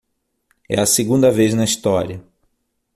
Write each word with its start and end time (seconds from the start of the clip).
É 0.67 0.79
a 0.81 0.85
segunda 0.87 1.29
vez 1.29 1.53
na 1.53 1.63
história 1.63 2.23